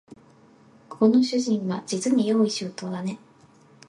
[0.89, 3.19] ここの主人はじつに用意周到だね